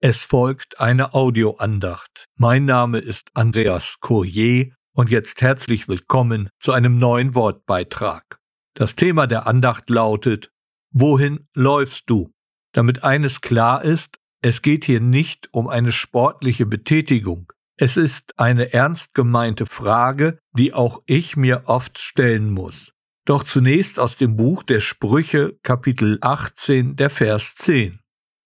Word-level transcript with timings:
Es 0.00 0.18
folgt 0.18 0.78
eine 0.78 1.12
Audioandacht. 1.12 2.26
Mein 2.36 2.66
Name 2.66 2.98
ist 3.00 3.30
Andreas 3.34 3.96
Courier 3.98 4.70
und 4.92 5.10
jetzt 5.10 5.40
herzlich 5.40 5.88
willkommen 5.88 6.50
zu 6.60 6.70
einem 6.70 6.94
neuen 6.94 7.34
Wortbeitrag. 7.34 8.38
Das 8.74 8.94
Thema 8.94 9.26
der 9.26 9.48
Andacht 9.48 9.90
lautet 9.90 10.52
Wohin 10.92 11.48
läufst 11.52 12.04
du? 12.06 12.30
Damit 12.72 13.02
eines 13.02 13.40
klar 13.40 13.82
ist, 13.82 14.20
es 14.40 14.62
geht 14.62 14.84
hier 14.84 15.00
nicht 15.00 15.48
um 15.50 15.66
eine 15.66 15.90
sportliche 15.90 16.64
Betätigung. 16.64 17.52
Es 17.76 17.96
ist 17.96 18.38
eine 18.38 18.72
ernst 18.72 19.14
gemeinte 19.14 19.66
Frage, 19.66 20.38
die 20.52 20.74
auch 20.74 21.02
ich 21.06 21.36
mir 21.36 21.64
oft 21.66 21.98
stellen 21.98 22.52
muss. 22.52 22.92
Doch 23.24 23.42
zunächst 23.42 23.98
aus 23.98 24.14
dem 24.14 24.36
Buch 24.36 24.62
der 24.62 24.78
Sprüche 24.78 25.58
Kapitel 25.64 26.18
18 26.20 26.94
der 26.94 27.10
Vers 27.10 27.52
10. 27.56 27.98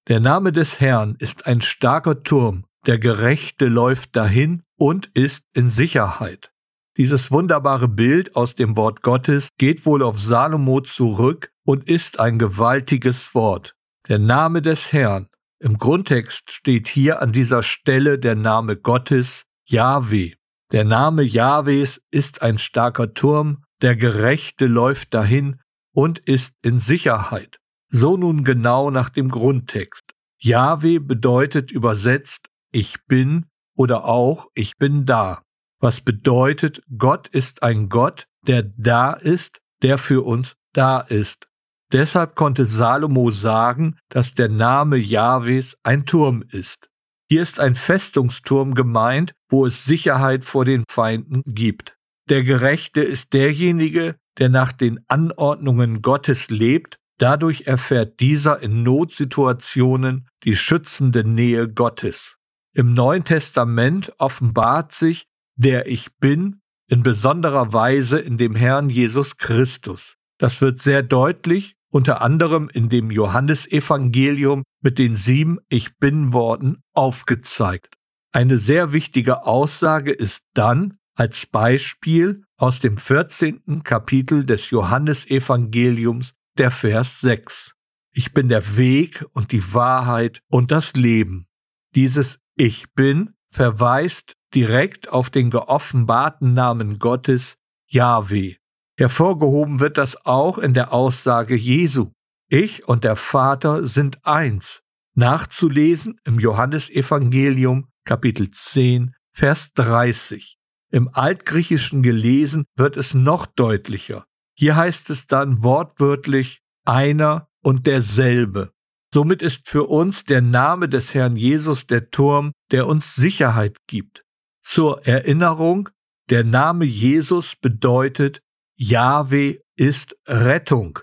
Der 0.08 0.18
Name 0.18 0.50
des 0.50 0.80
Herrn 0.80 1.14
ist 1.20 1.46
ein 1.46 1.60
starker 1.60 2.24
Turm, 2.24 2.64
der 2.86 2.98
Gerechte 2.98 3.66
läuft 3.66 4.16
dahin 4.16 4.64
und 4.76 5.06
ist 5.14 5.44
in 5.52 5.70
Sicherheit. 5.70 6.50
Dieses 6.96 7.30
wunderbare 7.30 7.86
Bild 7.86 8.34
aus 8.34 8.56
dem 8.56 8.76
Wort 8.76 9.02
Gottes 9.02 9.48
geht 9.58 9.86
wohl 9.86 10.02
auf 10.02 10.18
Salomo 10.18 10.80
zurück 10.80 11.52
und 11.64 11.88
ist 11.88 12.18
ein 12.18 12.40
gewaltiges 12.40 13.32
Wort. 13.32 13.76
Der 14.08 14.18
Name 14.18 14.60
des 14.60 14.92
Herrn. 14.92 15.28
Im 15.60 15.78
Grundtext 15.78 16.50
steht 16.50 16.88
hier 16.88 17.22
an 17.22 17.30
dieser 17.30 17.62
Stelle 17.62 18.18
der 18.18 18.34
Name 18.34 18.76
Gottes, 18.76 19.44
Yahweh. 19.66 20.34
Der 20.72 20.84
Name 20.84 21.22
Jahwes 21.22 22.02
ist 22.10 22.42
ein 22.42 22.58
starker 22.58 23.14
Turm, 23.14 23.62
der 23.82 23.94
Gerechte 23.94 24.66
läuft 24.66 25.14
dahin 25.14 25.60
und 25.94 26.18
ist 26.18 26.54
in 26.62 26.80
Sicherheit. 26.80 27.61
So 27.94 28.16
nun 28.16 28.42
genau 28.42 28.90
nach 28.90 29.10
dem 29.10 29.28
Grundtext. 29.28 30.14
Jahwe 30.40 30.98
bedeutet 30.98 31.70
übersetzt 31.70 32.48
ich 32.72 33.04
bin 33.06 33.44
oder 33.76 34.06
auch 34.06 34.48
ich 34.54 34.78
bin 34.78 35.04
da. 35.04 35.42
Was 35.78 36.00
bedeutet, 36.00 36.82
Gott 36.96 37.28
ist 37.28 37.62
ein 37.62 37.90
Gott, 37.90 38.26
der 38.46 38.62
da 38.62 39.12
ist, 39.12 39.60
der 39.82 39.98
für 39.98 40.24
uns 40.24 40.56
da 40.72 41.00
ist. 41.00 41.48
Deshalb 41.92 42.34
konnte 42.34 42.64
Salomo 42.64 43.30
sagen, 43.30 43.98
dass 44.08 44.32
der 44.32 44.48
Name 44.48 44.96
Jahwes 44.96 45.76
ein 45.82 46.06
Turm 46.06 46.42
ist. 46.50 46.88
Hier 47.28 47.42
ist 47.42 47.60
ein 47.60 47.74
Festungsturm 47.74 48.74
gemeint, 48.74 49.34
wo 49.50 49.66
es 49.66 49.84
Sicherheit 49.84 50.44
vor 50.44 50.64
den 50.64 50.84
Feinden 50.88 51.42
gibt. 51.44 51.94
Der 52.30 52.42
Gerechte 52.42 53.02
ist 53.02 53.34
derjenige, 53.34 54.16
der 54.38 54.48
nach 54.48 54.72
den 54.72 55.00
Anordnungen 55.08 56.00
Gottes 56.00 56.48
lebt 56.48 56.98
Dadurch 57.22 57.68
erfährt 57.68 58.18
dieser 58.18 58.60
in 58.64 58.82
Notsituationen 58.82 60.26
die 60.42 60.56
schützende 60.56 61.22
Nähe 61.22 61.68
Gottes. 61.68 62.36
Im 62.74 62.94
Neuen 62.94 63.22
Testament 63.22 64.12
offenbart 64.18 64.90
sich 64.90 65.28
der 65.54 65.86
Ich 65.86 66.12
Bin 66.16 66.62
in 66.88 67.04
besonderer 67.04 67.72
Weise 67.72 68.18
in 68.18 68.38
dem 68.38 68.56
Herrn 68.56 68.90
Jesus 68.90 69.36
Christus. 69.36 70.16
Das 70.38 70.60
wird 70.60 70.82
sehr 70.82 71.04
deutlich, 71.04 71.76
unter 71.92 72.22
anderem 72.22 72.68
in 72.68 72.88
dem 72.88 73.12
Johannesevangelium 73.12 74.64
mit 74.82 74.98
den 74.98 75.14
sieben 75.14 75.60
Ich 75.68 75.96
Bin 75.98 76.32
Worten 76.32 76.82
aufgezeigt. 76.92 77.94
Eine 78.32 78.56
sehr 78.56 78.92
wichtige 78.92 79.46
Aussage 79.46 80.10
ist 80.10 80.40
dann 80.54 80.98
als 81.14 81.46
Beispiel 81.46 82.42
aus 82.56 82.80
dem 82.80 82.96
14. 82.96 83.84
Kapitel 83.84 84.44
des 84.44 84.70
Johannesevangeliums 84.70 86.32
der 86.58 86.70
Vers 86.70 87.20
6. 87.20 87.74
Ich 88.12 88.32
bin 88.32 88.48
der 88.48 88.76
Weg 88.76 89.24
und 89.32 89.52
die 89.52 89.74
Wahrheit 89.74 90.42
und 90.48 90.70
das 90.70 90.92
Leben. 90.94 91.46
Dieses 91.94 92.38
Ich 92.56 92.92
bin 92.92 93.34
verweist 93.50 94.36
direkt 94.54 95.08
auf 95.10 95.30
den 95.30 95.50
geoffenbarten 95.50 96.54
Namen 96.54 96.98
Gottes, 96.98 97.56
Yahweh. 97.86 98.56
Hervorgehoben 98.96 99.80
wird 99.80 99.98
das 99.98 100.26
auch 100.26 100.58
in 100.58 100.74
der 100.74 100.92
Aussage 100.92 101.56
Jesu. 101.56 102.12
Ich 102.48 102.86
und 102.86 103.04
der 103.04 103.16
Vater 103.16 103.86
sind 103.86 104.24
eins. 104.26 104.82
Nachzulesen 105.14 106.20
im 106.24 106.38
Johannesevangelium 106.38 107.88
Kapitel 108.04 108.50
10, 108.50 109.14
Vers 109.32 109.70
30. 109.74 110.58
Im 110.90 111.08
Altgriechischen 111.12 112.02
gelesen 112.02 112.64
wird 112.76 112.96
es 112.96 113.14
noch 113.14 113.46
deutlicher. 113.46 114.26
Hier 114.54 114.76
heißt 114.76 115.10
es 115.10 115.26
dann 115.26 115.62
wortwörtlich 115.62 116.62
einer 116.84 117.48
und 117.62 117.86
derselbe. 117.86 118.72
Somit 119.14 119.42
ist 119.42 119.68
für 119.68 119.84
uns 119.84 120.24
der 120.24 120.40
Name 120.40 120.88
des 120.88 121.14
Herrn 121.14 121.36
Jesus 121.36 121.86
der 121.86 122.10
Turm, 122.10 122.52
der 122.70 122.86
uns 122.86 123.14
Sicherheit 123.14 123.76
gibt. 123.86 124.24
Zur 124.62 125.06
Erinnerung, 125.06 125.90
der 126.30 126.44
Name 126.44 126.84
Jesus 126.84 127.56
bedeutet, 127.56 128.40
Jahwe 128.76 129.60
ist 129.76 130.16
Rettung. 130.26 130.98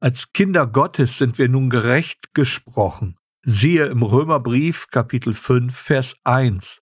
Als 0.00 0.32
Kinder 0.32 0.66
Gottes 0.66 1.18
sind 1.18 1.38
wir 1.38 1.48
nun 1.48 1.70
gerecht 1.70 2.34
gesprochen. 2.34 3.16
Siehe 3.44 3.86
im 3.86 4.02
Römerbrief 4.02 4.88
Kapitel 4.88 5.32
5 5.32 5.76
Vers 5.76 6.16
1. 6.24 6.80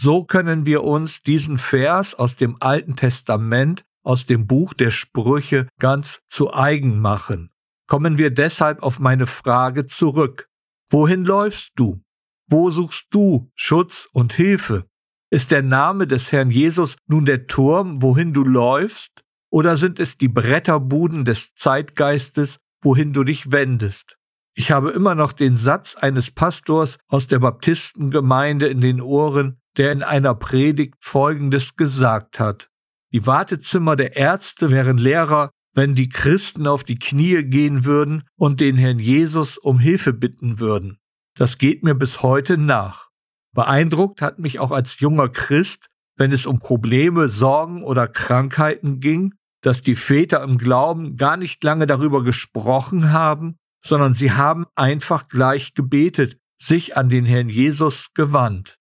So 0.00 0.24
können 0.24 0.64
wir 0.64 0.82
uns 0.82 1.22
diesen 1.22 1.58
Vers 1.58 2.14
aus 2.14 2.36
dem 2.36 2.56
Alten 2.60 2.96
Testament 2.96 3.84
aus 4.02 4.26
dem 4.26 4.46
Buch 4.46 4.74
der 4.74 4.90
Sprüche 4.90 5.68
ganz 5.78 6.20
zu 6.30 6.52
eigen 6.52 7.00
machen. 7.00 7.50
Kommen 7.86 8.18
wir 8.18 8.30
deshalb 8.30 8.82
auf 8.82 8.98
meine 8.98 9.26
Frage 9.26 9.86
zurück. 9.86 10.48
Wohin 10.90 11.24
läufst 11.24 11.72
du? 11.76 12.02
Wo 12.48 12.70
suchst 12.70 13.06
du 13.10 13.50
Schutz 13.54 14.08
und 14.12 14.32
Hilfe? 14.32 14.86
Ist 15.30 15.50
der 15.50 15.62
Name 15.62 16.06
des 16.06 16.32
Herrn 16.32 16.50
Jesus 16.50 16.96
nun 17.06 17.24
der 17.24 17.46
Turm, 17.46 18.02
wohin 18.02 18.32
du 18.34 18.44
läufst? 18.44 19.22
Oder 19.50 19.76
sind 19.76 20.00
es 20.00 20.16
die 20.16 20.28
Bretterbuden 20.28 21.24
des 21.24 21.54
Zeitgeistes, 21.54 22.58
wohin 22.82 23.12
du 23.12 23.24
dich 23.24 23.52
wendest? 23.52 24.16
Ich 24.54 24.70
habe 24.70 24.90
immer 24.90 25.14
noch 25.14 25.32
den 25.32 25.56
Satz 25.56 25.94
eines 25.94 26.30
Pastors 26.30 26.98
aus 27.08 27.26
der 27.26 27.38
Baptistengemeinde 27.38 28.68
in 28.68 28.82
den 28.82 29.00
Ohren, 29.00 29.60
der 29.78 29.92
in 29.92 30.02
einer 30.02 30.34
Predigt 30.34 30.96
Folgendes 31.00 31.76
gesagt 31.76 32.38
hat. 32.38 32.68
Die 33.12 33.26
Wartezimmer 33.26 33.94
der 33.96 34.16
Ärzte 34.16 34.70
wären 34.70 34.96
leerer, 34.98 35.50
wenn 35.74 35.94
die 35.94 36.08
Christen 36.08 36.66
auf 36.66 36.84
die 36.84 36.98
Knie 36.98 37.42
gehen 37.42 37.84
würden 37.84 38.24
und 38.36 38.60
den 38.60 38.76
Herrn 38.76 38.98
Jesus 38.98 39.58
um 39.58 39.78
Hilfe 39.78 40.12
bitten 40.12 40.58
würden. 40.58 40.98
Das 41.36 41.58
geht 41.58 41.82
mir 41.82 41.94
bis 41.94 42.22
heute 42.22 42.58
nach. 42.58 43.08
Beeindruckt 43.54 44.22
hat 44.22 44.38
mich 44.38 44.58
auch 44.58 44.70
als 44.70 45.00
junger 45.00 45.28
Christ, 45.28 45.86
wenn 46.16 46.32
es 46.32 46.46
um 46.46 46.58
Probleme, 46.58 47.28
Sorgen 47.28 47.82
oder 47.82 48.08
Krankheiten 48.08 49.00
ging, 49.00 49.34
dass 49.62 49.82
die 49.82 49.94
Väter 49.94 50.42
im 50.42 50.58
Glauben 50.58 51.16
gar 51.16 51.36
nicht 51.36 51.62
lange 51.64 51.86
darüber 51.86 52.22
gesprochen 52.22 53.12
haben, 53.12 53.56
sondern 53.84 54.14
sie 54.14 54.32
haben 54.32 54.66
einfach 54.74 55.28
gleich 55.28 55.74
gebetet, 55.74 56.38
sich 56.60 56.96
an 56.96 57.08
den 57.08 57.24
Herrn 57.24 57.48
Jesus 57.48 58.08
gewandt. 58.14 58.78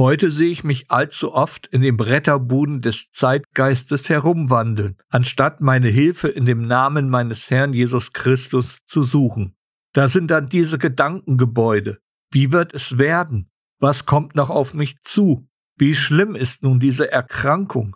Heute 0.00 0.30
sehe 0.30 0.50
ich 0.50 0.64
mich 0.64 0.90
allzu 0.90 1.34
oft 1.34 1.66
in 1.66 1.82
den 1.82 1.98
Bretterbuden 1.98 2.80
des 2.80 3.08
Zeitgeistes 3.12 4.08
herumwandeln, 4.08 4.96
anstatt 5.10 5.60
meine 5.60 5.88
Hilfe 5.88 6.28
in 6.28 6.46
dem 6.46 6.66
Namen 6.66 7.10
meines 7.10 7.50
Herrn 7.50 7.74
Jesus 7.74 8.14
Christus 8.14 8.78
zu 8.86 9.02
suchen. 9.02 9.56
Da 9.92 10.08
sind 10.08 10.30
dann 10.30 10.48
diese 10.48 10.78
Gedankengebäude. 10.78 11.98
Wie 12.30 12.50
wird 12.50 12.72
es 12.72 12.96
werden? 12.96 13.50
Was 13.78 14.06
kommt 14.06 14.34
noch 14.34 14.48
auf 14.48 14.72
mich 14.72 14.96
zu? 15.04 15.46
Wie 15.76 15.94
schlimm 15.94 16.34
ist 16.34 16.62
nun 16.62 16.80
diese 16.80 17.12
Erkrankung? 17.12 17.94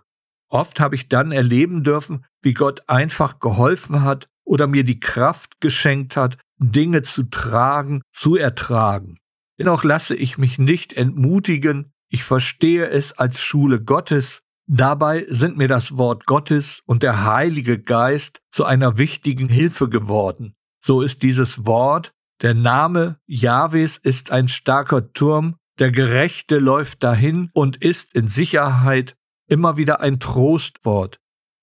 Oft 0.50 0.80
habe 0.80 0.96
ich 0.96 1.08
dann 1.08 1.32
erleben 1.32 1.84
dürfen, 1.84 2.26
wie 2.42 2.52
Gott 2.52 2.86
einfach 2.86 3.38
geholfen 3.38 4.02
hat 4.02 4.28
oder 4.44 4.66
mir 4.66 4.84
die 4.84 5.00
Kraft 5.00 5.58
geschenkt 5.58 6.18
hat, 6.18 6.36
Dinge 6.58 7.00
zu 7.00 7.22
tragen, 7.22 8.02
zu 8.12 8.36
ertragen. 8.36 9.16
Dennoch 9.58 9.84
lasse 9.84 10.14
ich 10.14 10.36
mich 10.36 10.58
nicht 10.58 10.92
entmutigen, 10.92 11.93
ich 12.14 12.22
verstehe 12.22 12.86
es 12.86 13.12
als 13.14 13.40
Schule 13.40 13.82
Gottes, 13.82 14.40
dabei 14.68 15.26
sind 15.28 15.56
mir 15.56 15.66
das 15.66 15.96
Wort 15.96 16.26
Gottes 16.26 16.80
und 16.86 17.02
der 17.02 17.24
Heilige 17.24 17.76
Geist 17.82 18.40
zu 18.52 18.64
einer 18.64 18.98
wichtigen 18.98 19.48
Hilfe 19.48 19.88
geworden. 19.88 20.54
So 20.80 21.02
ist 21.02 21.24
dieses 21.24 21.66
Wort, 21.66 22.12
der 22.40 22.54
Name 22.54 23.18
Jahwes 23.26 23.96
ist 23.96 24.30
ein 24.30 24.46
starker 24.46 25.12
Turm, 25.12 25.56
der 25.80 25.90
Gerechte 25.90 26.58
läuft 26.58 27.02
dahin 27.02 27.50
und 27.52 27.78
ist 27.78 28.14
in 28.14 28.28
Sicherheit 28.28 29.16
immer 29.48 29.76
wieder 29.76 29.98
ein 29.98 30.20
Trostwort. 30.20 31.18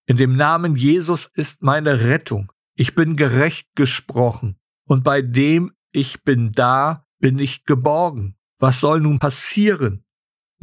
In 0.05 0.17
dem 0.17 0.35
Namen 0.35 0.75
Jesus 0.75 1.29
ist 1.33 1.61
meine 1.61 2.01
Rettung. 2.01 2.51
Ich 2.75 2.93
bin 2.93 3.15
gerecht 3.15 3.69
gesprochen 3.75 4.57
und 4.85 5.05
bei 5.05 5.21
dem 5.21 5.71
ich 5.93 6.25
bin 6.25 6.51
da 6.51 7.05
bin 7.19 7.39
ich 7.39 7.63
geborgen. 7.63 8.35
Was 8.59 8.81
soll 8.81 8.99
nun 8.99 9.17
passieren? 9.17 10.03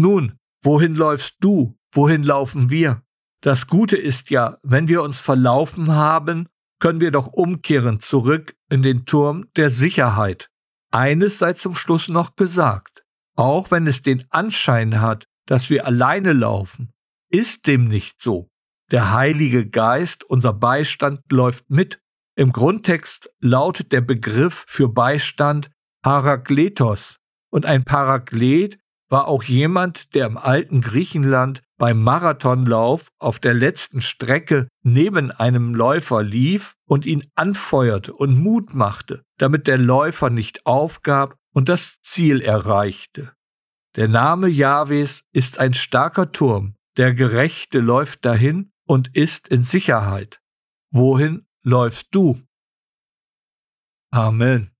Nun, 0.00 0.38
wohin 0.62 0.94
läufst 0.94 1.36
du? 1.40 1.76
Wohin 1.92 2.22
laufen 2.22 2.70
wir? 2.70 3.02
Das 3.42 3.66
Gute 3.66 3.96
ist 3.96 4.30
ja, 4.30 4.58
wenn 4.62 4.88
wir 4.88 5.02
uns 5.02 5.18
verlaufen 5.18 5.92
haben, 5.92 6.48
können 6.80 7.00
wir 7.00 7.10
doch 7.10 7.26
umkehren 7.26 8.00
zurück 8.00 8.54
in 8.70 8.82
den 8.82 9.06
Turm 9.06 9.46
der 9.56 9.70
Sicherheit. 9.70 10.50
Eines 10.92 11.38
sei 11.38 11.52
zum 11.54 11.74
Schluss 11.74 12.08
noch 12.08 12.36
gesagt. 12.36 13.04
Auch 13.36 13.70
wenn 13.70 13.86
es 13.86 14.02
den 14.02 14.24
Anschein 14.30 15.00
hat, 15.00 15.26
dass 15.46 15.68
wir 15.68 15.86
alleine 15.86 16.32
laufen, 16.32 16.92
ist 17.30 17.66
dem 17.66 17.88
nicht 17.88 18.22
so. 18.22 18.48
Der 18.90 19.12
Heilige 19.12 19.68
Geist, 19.68 20.24
unser 20.24 20.52
Beistand, 20.52 21.20
läuft 21.30 21.70
mit. 21.70 22.00
Im 22.36 22.52
Grundtext 22.52 23.30
lautet 23.40 23.92
der 23.92 24.00
Begriff 24.00 24.64
für 24.68 24.88
Beistand 24.88 25.70
Parakletos. 26.02 27.18
Und 27.50 27.66
ein 27.66 27.84
Paraklet 27.84 28.78
war 29.08 29.28
auch 29.28 29.42
jemand, 29.42 30.14
der 30.14 30.26
im 30.26 30.36
alten 30.36 30.80
Griechenland 30.80 31.62
beim 31.78 32.02
Marathonlauf 32.02 33.08
auf 33.18 33.38
der 33.38 33.54
letzten 33.54 34.00
Strecke 34.00 34.68
neben 34.82 35.30
einem 35.30 35.74
Läufer 35.74 36.22
lief 36.22 36.74
und 36.86 37.06
ihn 37.06 37.24
anfeuerte 37.34 38.12
und 38.12 38.38
Mut 38.38 38.74
machte, 38.74 39.22
damit 39.38 39.66
der 39.66 39.78
Läufer 39.78 40.30
nicht 40.30 40.66
aufgab 40.66 41.36
und 41.52 41.68
das 41.68 41.96
Ziel 42.02 42.40
erreichte. 42.40 43.32
Der 43.96 44.08
Name 44.08 44.48
Jahwes 44.48 45.22
ist 45.32 45.58
ein 45.58 45.74
starker 45.74 46.32
Turm, 46.32 46.74
der 46.96 47.14
Gerechte 47.14 47.78
läuft 47.80 48.24
dahin 48.24 48.72
und 48.84 49.14
ist 49.16 49.48
in 49.48 49.62
Sicherheit. 49.62 50.40
Wohin 50.90 51.46
läufst 51.62 52.08
du? 52.14 52.40
Amen. 54.10 54.70